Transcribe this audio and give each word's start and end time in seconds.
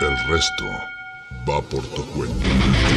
El 0.00 0.16
resto 0.28 0.64
va 1.48 1.60
por 1.60 1.82
tu 1.88 2.06
cuenta. 2.10 2.87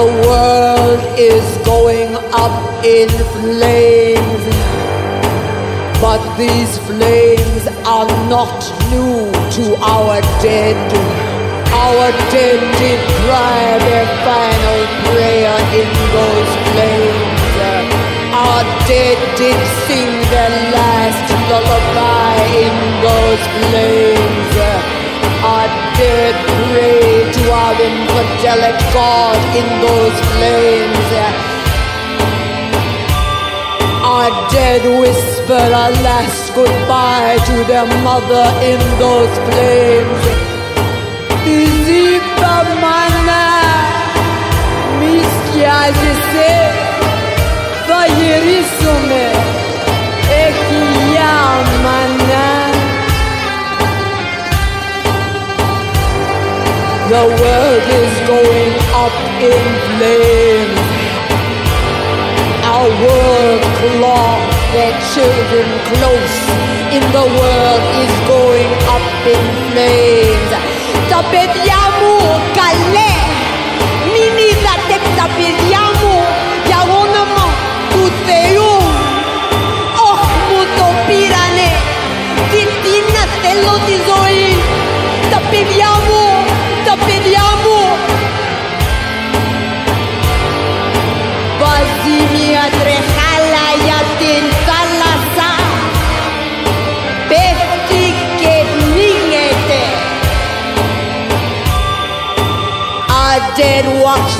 The 0.00 0.06
world 0.06 1.00
is 1.18 1.44
going 1.66 2.14
up 2.32 2.56
in 2.82 3.10
flames. 3.36 4.44
But 6.00 6.22
these 6.40 6.72
flames 6.88 7.64
are 7.84 8.08
not 8.32 8.64
new 8.88 9.28
to 9.56 9.64
our 9.76 10.22
dead. 10.40 10.80
Our 11.84 12.08
dead 12.32 12.60
did 12.80 13.00
cry 13.20 13.60
their 13.88 14.08
final 14.24 14.80
prayer 15.04 15.56
in 15.80 15.88
those 16.16 16.50
flames. 16.64 17.52
Our 18.32 18.64
dead 18.88 19.18
did 19.36 19.60
sing 19.84 20.12
their 20.32 20.54
last 20.78 21.28
lullaby 21.50 22.36
in 22.64 22.74
those 23.04 23.42
flames. 23.68 24.49
Dead 26.00 26.34
prayed 26.70 27.28
to 27.36 27.42
our 27.52 27.74
infidelic 27.88 28.78
God 28.94 29.38
in 29.60 29.66
those 29.84 30.16
flames. 30.32 31.08
Our 34.12 34.30
dead 34.50 34.82
whisper 35.00 35.66
a 35.84 35.86
last 36.06 36.44
goodbye 36.54 37.36
to 37.48 37.56
their 37.70 37.86
mother 38.08 38.46
in 38.70 38.80
those 39.02 39.34
flames. 39.46 40.22
Izipa 41.58 42.54
mana 42.82 43.44
Miskiazise 45.00 46.52
Vayirisume 47.88 49.24
Ekiyamana 50.44 52.19
The 57.10 57.26
world 57.26 57.86
is 58.02 58.12
going 58.28 58.74
up 58.94 59.16
in 59.42 59.62
flames. 59.98 60.78
Our 62.62 62.88
world 63.02 63.62
cloth 63.80 64.50
their 64.72 64.94
children 65.12 65.66
close. 65.90 66.36
In 66.94 67.02
the 67.10 67.26
world 67.38 67.82
is 68.04 68.14
going 68.30 68.70
up 68.94 69.26
in 69.26 69.42
flames. 69.72 70.50
Tapediamo 71.08 72.10
calè 72.10 72.19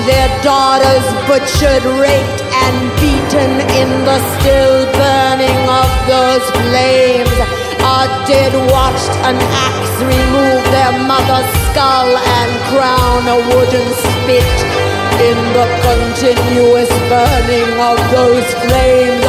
their 0.06 0.30
daughters 0.42 1.04
butchered, 1.28 1.84
raped, 2.00 2.40
and 2.64 2.76
beaten 3.00 3.52
in 3.80 3.90
the 4.04 4.18
still 4.38 4.86
burning 4.96 5.60
of 5.68 5.90
those 6.08 6.44
flames. 6.64 7.36
Our 7.80 8.08
dead 8.28 8.52
watched 8.70 9.14
an 9.24 9.36
axe 9.40 9.94
remove 10.00 10.62
their 10.72 10.92
mother's 11.04 11.48
skull 11.68 12.12
and 12.12 12.50
crown 12.72 13.28
a 13.28 13.38
wooden 13.50 13.88
spit 14.04 14.56
in 15.20 15.38
the 15.56 15.66
continuous 15.84 16.92
burning 17.08 17.72
of 17.80 17.98
those 18.12 18.48
flames. 18.64 19.24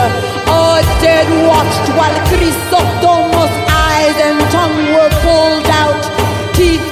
Our 0.47 0.81
dead 0.99 1.27
watched 1.47 1.87
while 1.95 2.17
Chrysostomus' 2.27 3.55
eyes 3.67 4.17
and 4.27 4.39
tongue 4.51 4.83
were 4.95 5.13
pulled 5.23 5.67
out, 5.67 6.01
teeth 6.53 6.90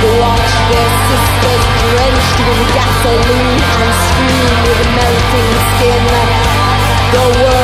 Dead 0.00 0.20
watch 0.20 0.54
their 0.70 0.90
sisters 1.10 1.64
drenched 1.82 2.38
with 2.46 2.62
gasoline 2.72 3.60
and 3.82 3.92
scream 4.06 4.54
with 4.62 4.82
melting 4.94 5.54
skin. 5.74 6.04
The 7.10 7.24
world 7.42 7.57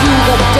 through 0.00 0.24
the 0.28 0.36
desert 0.54 0.59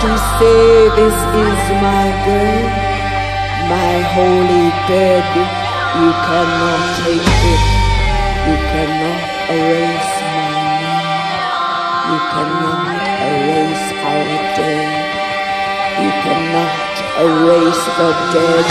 to 0.00 0.14
say, 0.38 0.88
This 0.94 1.18
is 1.44 1.60
my 1.82 2.06
girl, 2.22 2.64
my 3.66 3.94
holy 4.14 4.70
bed. 4.86 5.26
You 5.98 6.10
cannot 6.24 6.82
take 7.02 7.32
it, 7.52 7.64
you 8.46 8.56
cannot 8.70 9.20
erase 9.50 10.14
my 10.32 10.48
name, 10.62 11.08
you 12.08 12.18
cannot 12.30 13.02
erase 13.26 13.88
our 14.06 14.30
dead, 14.54 14.90
you 15.98 16.10
cannot 16.22 16.94
erase 17.26 17.84
the 17.98 18.10
dead, 18.32 18.68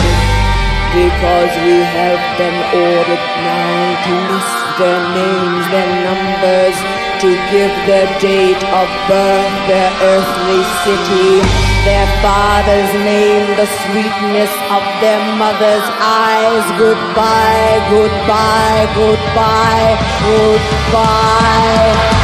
because 0.95 1.53
we 1.67 1.75
have 1.97 2.23
been 2.39 2.59
ordered 2.87 3.25
now 3.43 3.99
to 4.05 4.13
list 4.31 4.57
their 4.79 5.01
names, 5.19 5.63
their 5.73 5.91
numbers, 6.07 7.06
to 7.19 7.29
give 7.49 7.73
their 7.89 8.07
date 8.19 8.63
of 8.77 8.87
birth, 9.09 9.55
their 9.67 9.91
earthly 10.01 10.61
city, 10.85 11.41
their 11.83 12.07
father's 12.21 12.93
name, 13.03 13.45
the 13.57 13.65
sweetness 13.65 14.53
of 14.69 14.83
their 15.01 15.19
mother's 15.35 15.87
eyes. 15.99 16.65
Goodbye, 16.77 17.79
goodbye, 17.89 18.85
goodbye, 18.93 19.97
goodbye. 20.27 22.16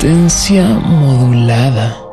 Resistencia 0.00 0.64
modulada. 0.64 2.09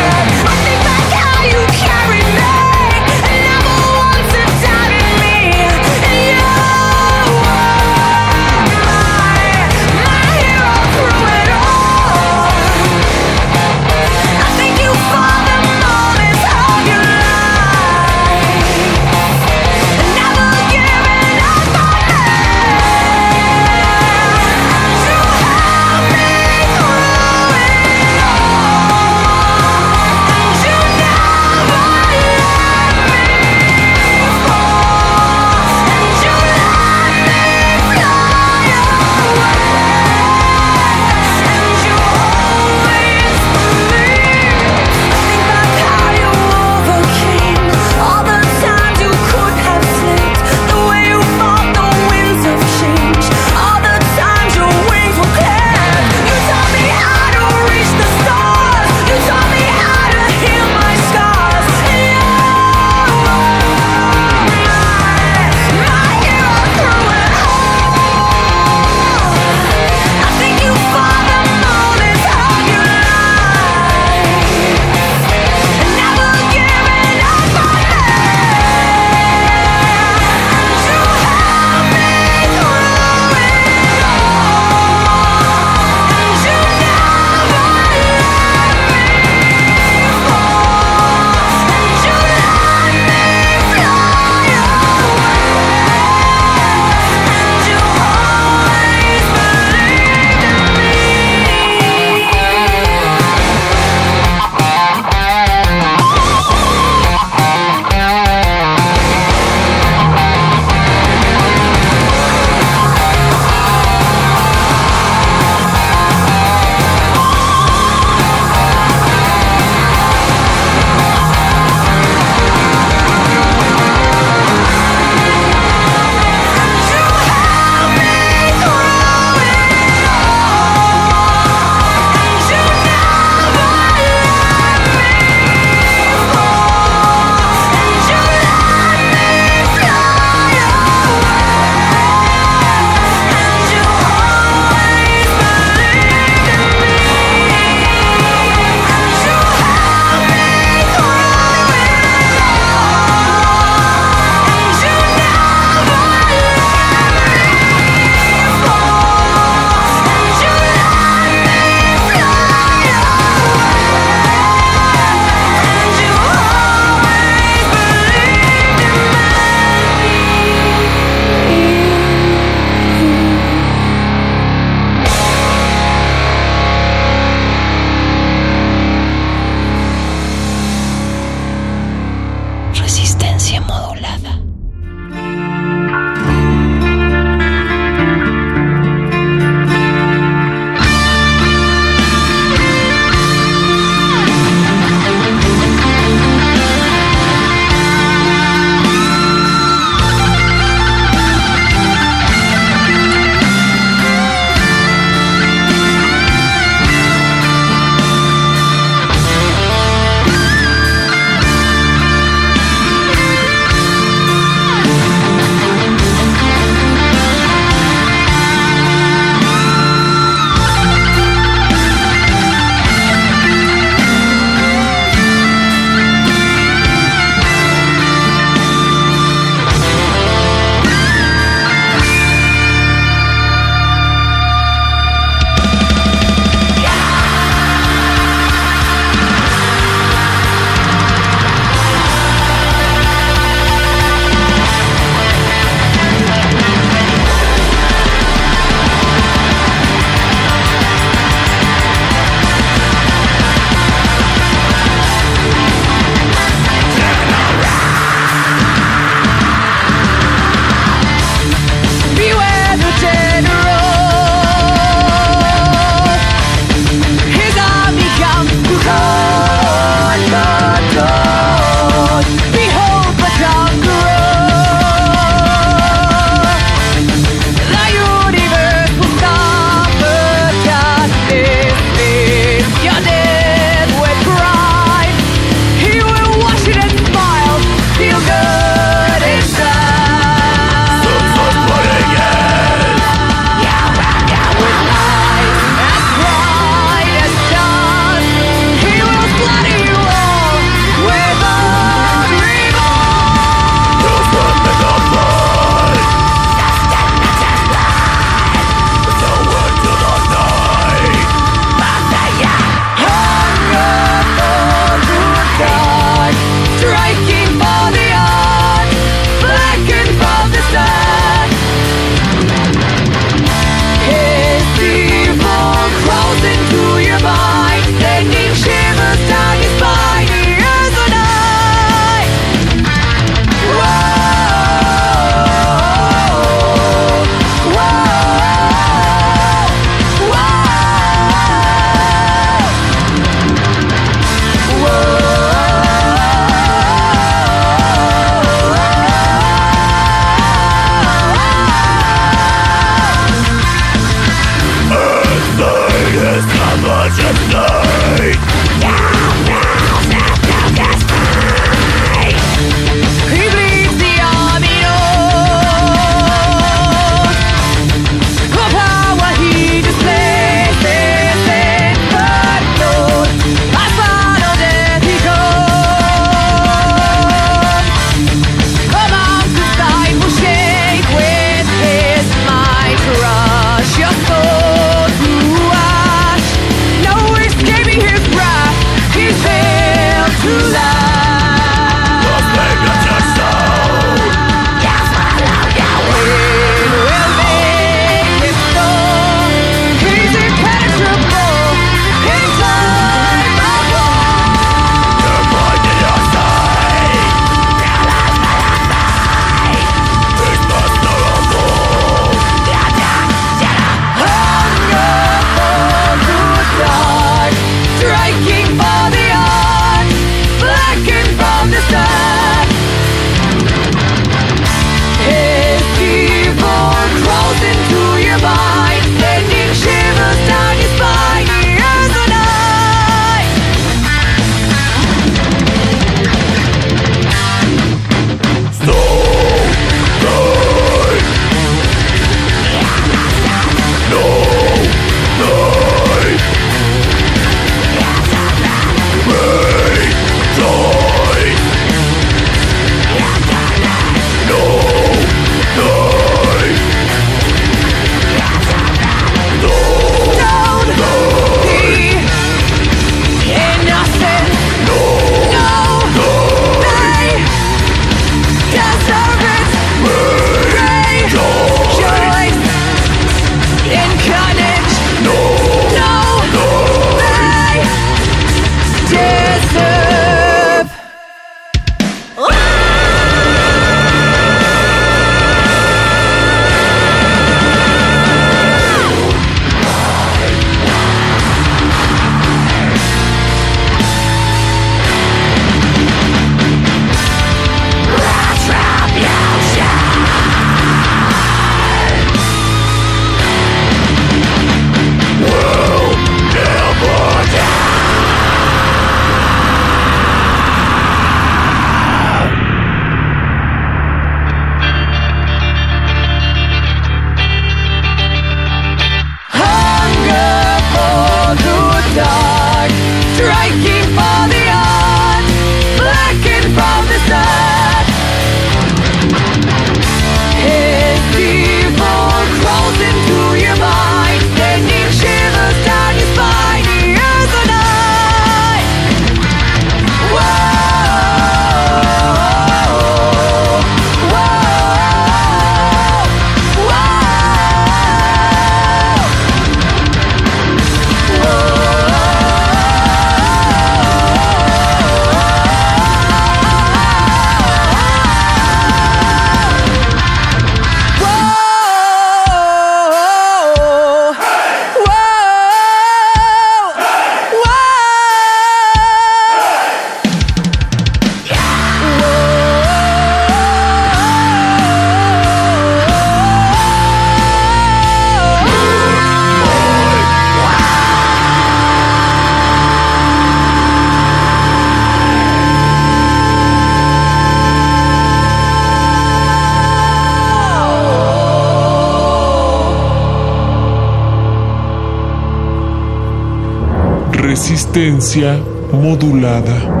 Resistencia 597.93 598.57
modulada. 598.93 600.00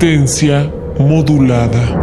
Resistencia 0.00 0.72
modulada. 0.98 1.99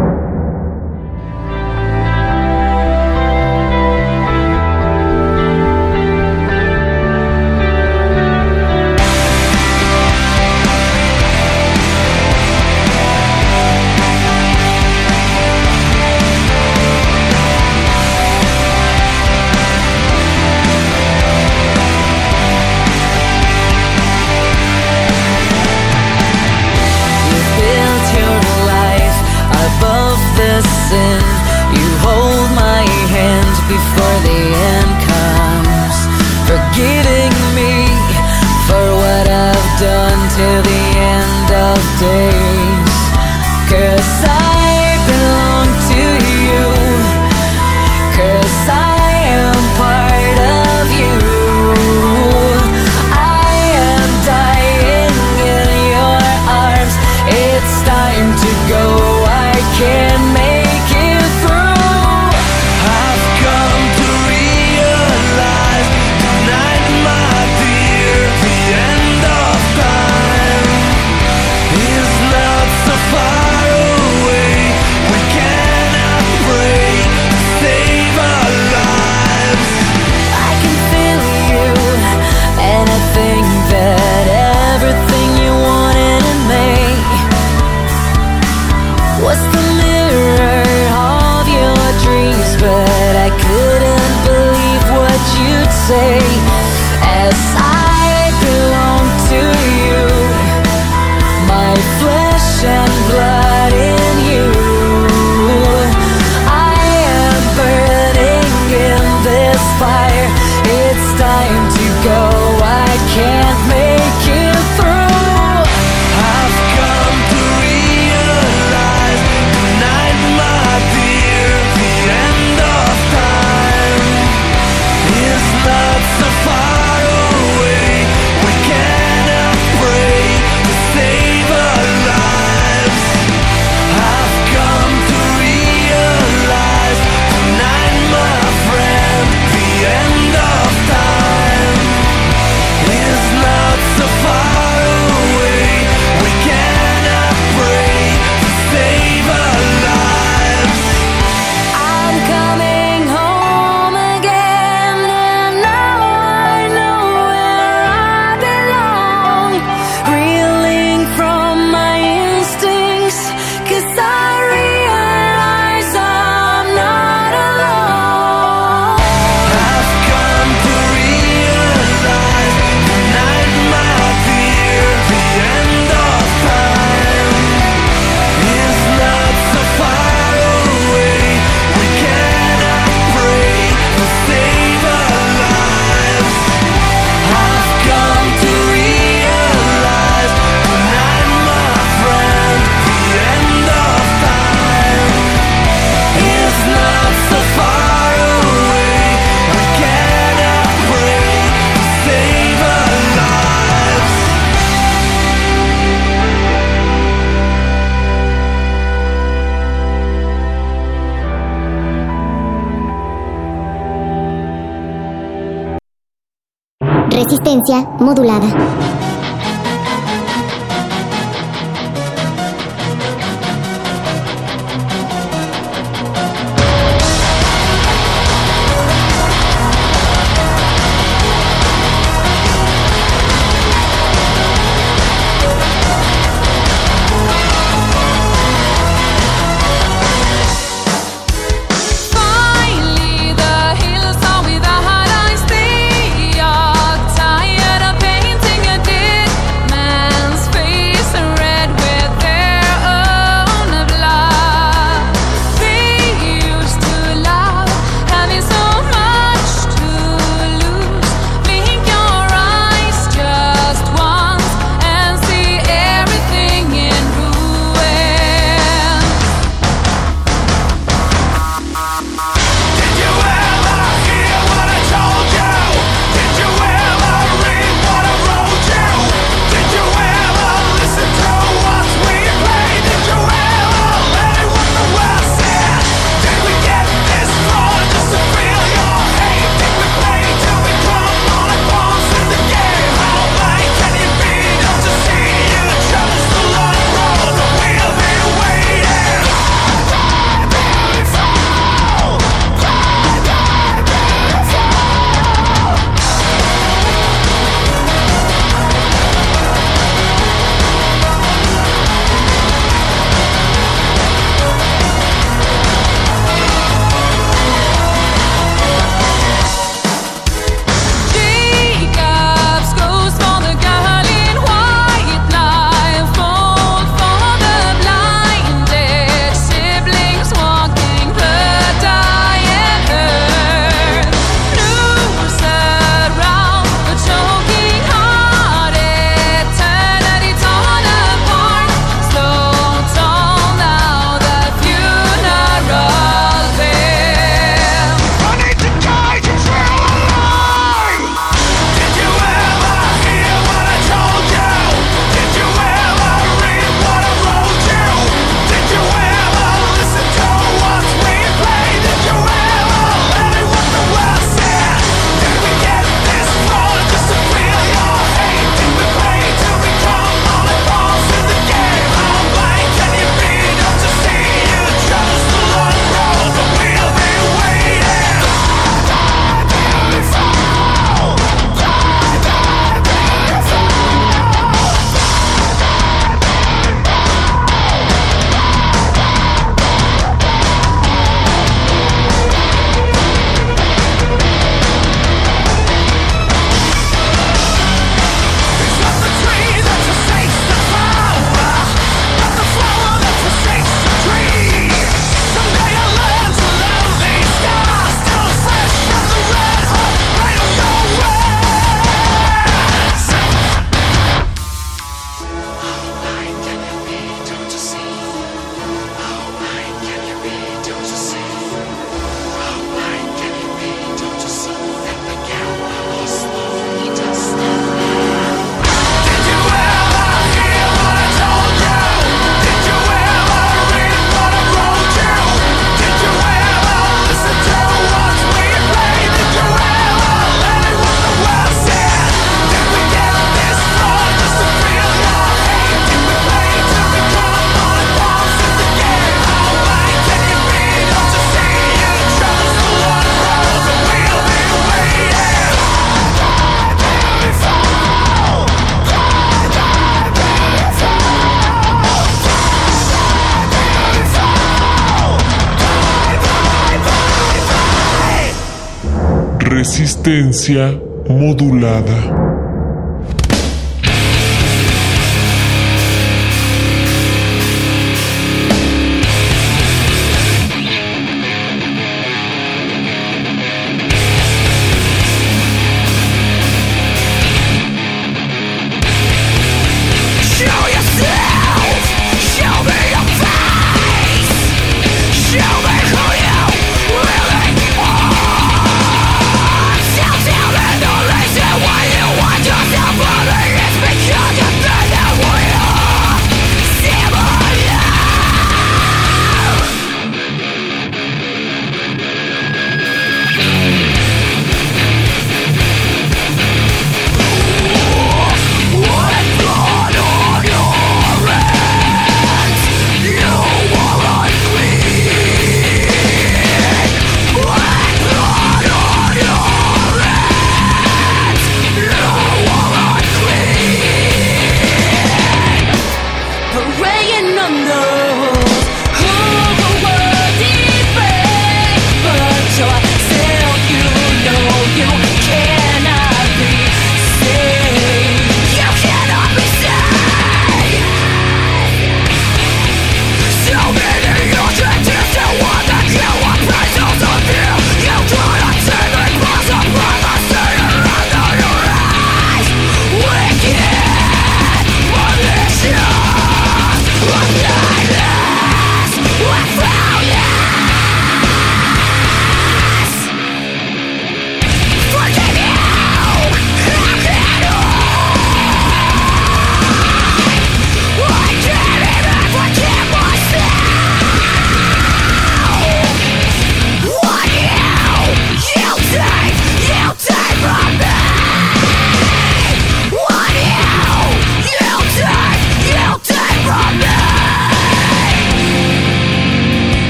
Resistencia 469.68 470.82
modulada. 471.10 472.27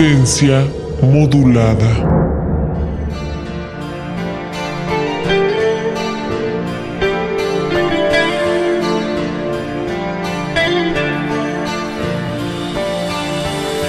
resistencia 0.00 0.66
modulada. 1.02 1.92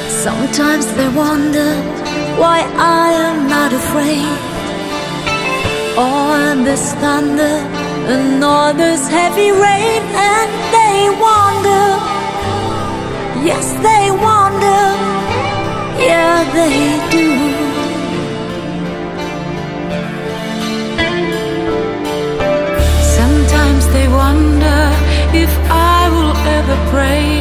Sometimes 0.09 0.86
they 0.97 1.07
wonder 1.16 1.76
why 2.38 2.59
I 2.78 3.14
am 3.14 3.47
not 3.47 3.72
afraid. 3.72 4.38
All 5.97 6.55
this 6.64 6.93
thunder 6.95 7.55
and 8.14 8.43
all 8.43 8.74
this 8.74 9.07
heavy 9.07 9.51
rain, 9.51 10.01
and 10.14 10.51
they 10.76 11.09
wonder, 11.28 11.86
yes, 13.47 13.72
they 13.82 14.12
wonder 14.12 15.11
they 16.53 16.99
do. 17.11 17.29
Sometimes 23.17 23.83
they 23.93 24.07
wonder 24.07 24.79
if 25.43 25.51
I 25.69 26.09
will 26.13 26.35
ever 26.57 26.77
pray. 26.91 27.40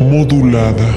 modulada. 0.00 0.87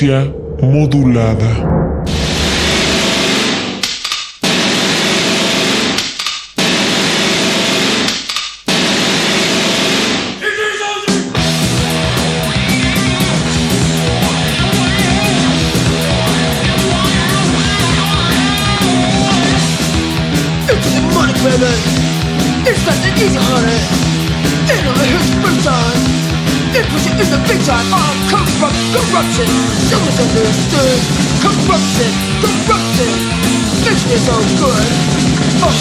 frecuencia 0.00 0.32
modulada. 0.62 1.80
It's 27.20 27.28
the 27.28 27.36
big 27.46 27.60
time, 27.66 28.29
You 28.60 28.68
corruption. 28.68 29.48
So 29.88 29.96
misunderstood. 30.04 31.00
Corruption, 31.40 32.12
corruption. 32.44 33.12
Makes 33.88 34.04
me 34.04 34.20
so 34.20 34.36
good. 34.60 34.88
Oh, 35.64 35.72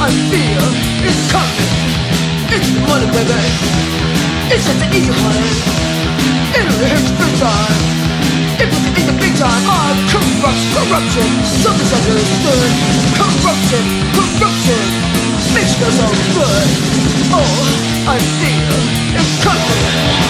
I 0.00 0.08
feel 0.32 0.64
it's 1.04 1.20
coming. 1.28 1.68
It's 2.48 2.72
money, 2.88 3.12
baby. 3.12 3.36
It's 4.48 4.64
just 4.64 4.80
the 4.80 4.88
easy, 4.96 5.12
honey. 5.12 5.52
Ain't 6.56 6.64
no 6.64 6.74
hits 6.88 7.12
big 7.12 7.28
time. 7.44 7.76
It 8.56 8.72
you 8.72 8.88
in 8.88 9.04
the 9.04 9.16
big 9.20 9.36
time. 9.36 9.60
Oh, 9.68 9.92
corrupt, 10.08 10.64
corruption. 10.72 11.28
So 11.60 11.76
misunderstood. 11.76 12.72
Corruption, 13.20 13.84
corruption. 14.16 14.84
Makes 15.52 15.76
me 15.76 15.88
so 15.92 16.08
good. 16.32 16.68
Oh, 17.36 17.52
I 18.08 18.16
feel 18.16 18.80
it's 19.12 19.44
coming. 19.44 20.24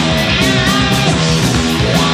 La 1.85 2.14